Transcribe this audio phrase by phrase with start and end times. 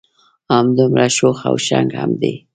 [0.51, 2.33] همدمره شوخ او شنګ هم دی.